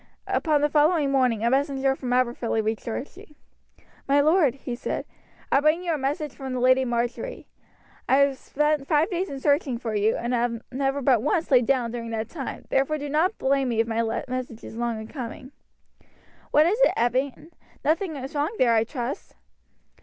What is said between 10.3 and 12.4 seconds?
have never but once laid down during that